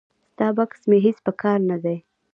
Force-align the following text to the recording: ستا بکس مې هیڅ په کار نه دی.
ستا 0.31 0.47
بکس 0.57 0.81
مې 0.89 0.97
هیڅ 1.05 1.17
په 1.25 1.31
کار 1.41 1.59
نه 1.69 1.77
دی. 1.83 1.97